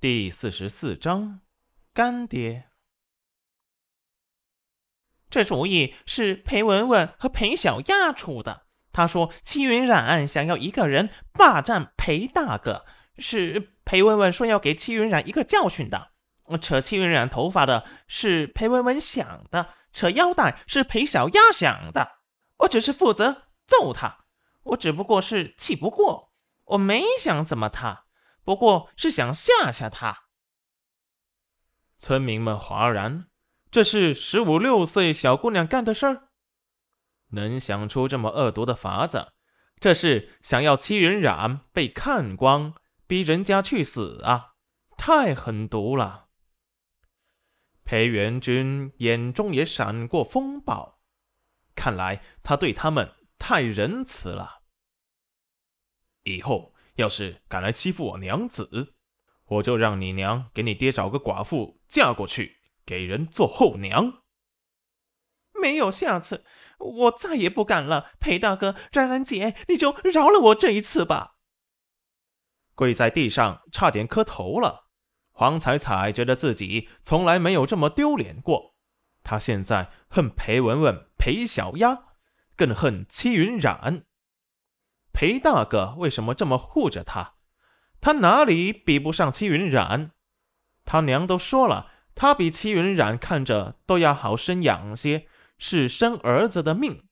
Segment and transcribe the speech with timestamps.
[0.00, 1.40] 第四十四章，
[1.92, 2.68] 干爹。
[5.28, 8.68] 这主意是裴文文和裴小丫出的。
[8.92, 12.84] 他说戚云染想要一个人霸占裴大哥，
[13.16, 16.12] 是裴文文说要给戚云染一个教训的。
[16.62, 22.18] 扯戚云染头发的是裴文文想的，扯腰带是裴小丫想的。
[22.58, 24.26] 我只是负责揍他，
[24.62, 26.32] 我只不过是气不过，
[26.66, 28.04] 我没想怎么他。
[28.48, 30.28] 不过是想吓吓他。
[31.98, 33.28] 村民们哗然，
[33.70, 36.30] 这是十五六岁小姑娘干的事儿，
[37.32, 39.34] 能想出这么恶毒的法子，
[39.78, 42.72] 这是想要欺人染被看光，
[43.06, 44.54] 逼人家去死啊！
[44.96, 46.28] 太狠毒了。
[47.84, 50.98] 裴元君眼中也闪过风暴，
[51.74, 54.62] 看来他对他们太仁慈了。
[56.22, 56.72] 以后。
[56.98, 58.94] 要是敢来欺负我娘子，
[59.46, 64.24] 我就让你娘给你爹找个寡妇嫁过去，给人做后娘。
[65.60, 66.44] 没有下次，
[66.78, 68.10] 我再也不敢了。
[68.18, 71.36] 裴大哥，冉冉姐，你就饶了我这一次吧。
[72.74, 74.88] 跪在地上，差点磕头了。
[75.30, 78.74] 黄彩彩觉得自己从来没有这么丢脸过。
[79.22, 82.06] 她现在恨裴文文、裴小丫，
[82.56, 84.04] 更恨戚云染。
[85.18, 87.34] 裴大哥为什么这么护着他？
[88.00, 90.12] 他哪里比不上戚云染？
[90.84, 95.26] 他娘都说了，他比戚云染看着都要好生养些，
[95.58, 97.08] 是生儿子的命。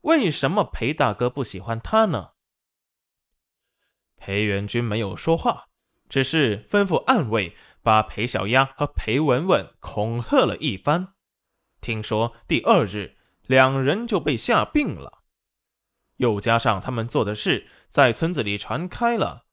[0.00, 2.30] 为什么裴大哥不喜欢他呢？
[4.16, 5.66] 裴元君没有说话，
[6.08, 11.14] 只是吩咐暗卫把裴小丫和裴文文恐吓了一番。
[11.80, 15.21] 听说第二日两人就被吓病了。
[16.16, 19.46] 又加上他们做的事在村子里传开了，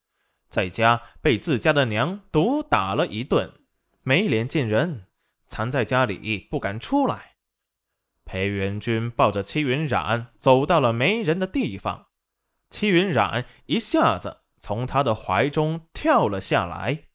[0.48, 3.54] 在家被自家的娘毒打了一顿，
[4.04, 5.08] 没脸见人，
[5.48, 7.36] 藏在家里不敢出来。
[8.26, 12.09] 裴元君抱着戚云染走到了没人的地方，
[12.69, 17.06] 戚云染一下子从他的怀中跳了下来。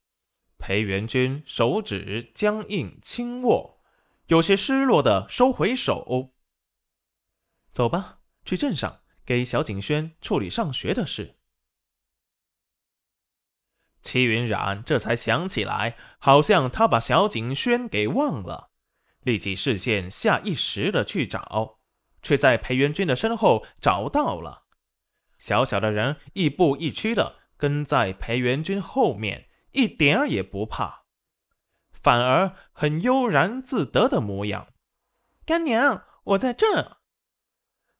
[0.59, 3.83] 裴元君手指僵硬轻握，
[4.27, 6.33] 有些失落的收回手。
[7.71, 9.04] 走吧，去镇上。
[9.25, 11.37] 给小景轩处理上学的事，
[14.03, 18.71] 齐云染这才想起来，好像他把小景轩给忘了，
[19.21, 21.79] 立即视线下意识的去找，
[22.21, 24.65] 却在裴元君的身后找到了。
[25.39, 31.05] 小小的人亦步亦趋的跟在裴元君后面，一点儿也不怕，
[31.91, 34.69] 反而很悠然自得的模样。
[35.47, 36.99] 干娘，我在这。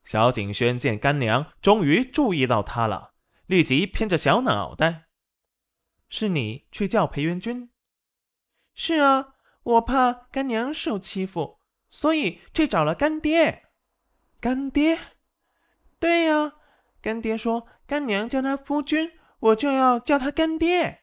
[0.05, 3.15] 小景轩见干娘终于注意到他了，
[3.47, 5.09] 立即偏着小脑袋
[6.09, 7.71] ：“是你去叫裴元君
[8.75, 13.65] ？”“是啊，我怕干娘受欺负，所以去找了干爹。
[14.41, 14.99] ”“干爹
[15.99, 16.53] ？”“对呀，
[17.01, 21.03] 干爹说干娘叫他夫君，我就要叫他干爹。”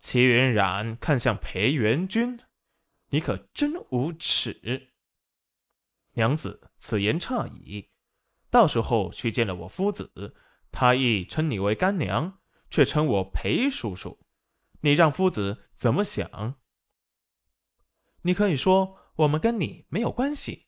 [0.00, 2.40] 齐云染看向裴元君
[3.10, 4.88] ：“你可真无耻！”
[6.18, 7.90] 娘子，此言差矣。
[8.50, 10.34] 到时候去见了我夫子，
[10.72, 14.18] 他亦称你为干娘，却称我裴叔叔，
[14.80, 16.56] 你让夫子怎么想？
[18.22, 20.66] 你可以说我们跟你没有关系。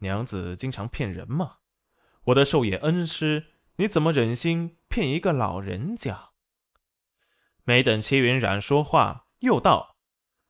[0.00, 1.60] 娘子经常骗人嘛。
[2.24, 6.32] 我的寿野恩师，你怎么忍心骗一个老人家？
[7.64, 9.96] 没等齐云染说话，又道：“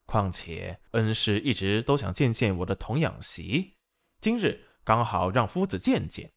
[0.05, 3.76] 况且恩师一直都想见见我的童养媳。”
[4.27, 6.33] 今日刚好让夫子见见。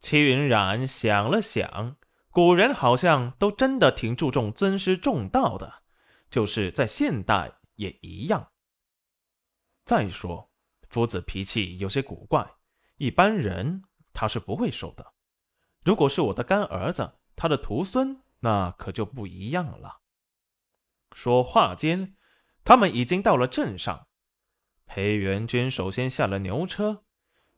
[0.00, 1.98] 齐云染想了想，
[2.30, 5.82] 古人好像都真的挺注重尊师重道的，
[6.30, 8.50] 就是在现代也一样。
[9.84, 10.50] 再说，
[10.88, 12.54] 夫子脾气有些古怪，
[12.96, 13.82] 一般人
[14.14, 15.12] 他是不会收的。
[15.84, 20.00] 如果是我的干儿子，他的徒孙，那可就不一样了。
[21.14, 22.16] 说话间，
[22.64, 24.08] 他们已经到了镇上。
[24.94, 27.04] 裴元君首先下了牛车。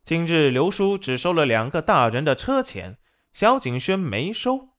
[0.05, 3.01] 今日刘叔只收了两个大人的车钱，
[3.33, 4.77] 萧景轩没收。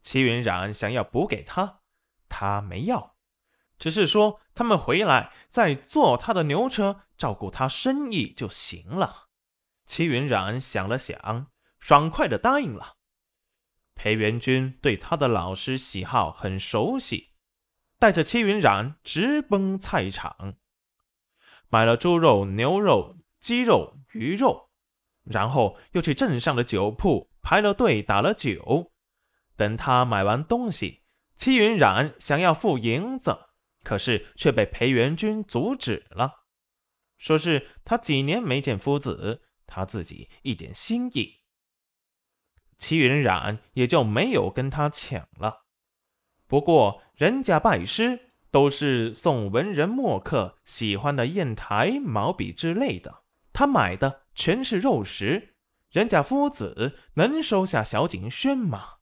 [0.00, 1.80] 齐云染想要补给他，
[2.26, 3.16] 他没要，
[3.78, 9.26] 只是说他们回来再坐他的牛车，照顾他生意就行了。
[9.84, 11.48] 齐云染想了想，
[11.80, 12.94] 爽快的答应了。
[13.94, 17.34] 裴元君对他的老师喜好很熟悉，
[17.98, 20.54] 带着齐云染直奔菜场。
[21.70, 24.68] 买了猪肉、牛肉、鸡肉、鱼肉，
[25.24, 28.92] 然后又去镇上的酒铺排了队打了酒。
[29.56, 31.02] 等他买完东西，
[31.36, 33.38] 戚云染想要付银子，
[33.84, 36.44] 可是却被裴元君阻止了，
[37.16, 41.40] 说是他几年没见夫子，他自己一点心意。
[42.78, 45.66] 齐云染也就没有跟他抢了。
[46.46, 55.54] 不过人家拜师都是送文人墨客喜欢的砚台、毛笔之类的，他买的全是肉食，
[55.90, 58.99] 人家夫子能收下小景轩吗？